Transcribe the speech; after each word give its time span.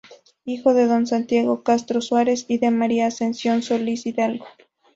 Hijo 0.45 0.73
de 0.73 0.87
don 0.87 1.05
Santiago 1.05 1.61
Castro 1.61 2.01
Suárez 2.01 2.45
y 2.47 2.57
de 2.57 2.71
María 2.71 3.05
Ascensión 3.05 3.61
Solís 3.61 4.07
Hidalgo. 4.07 4.47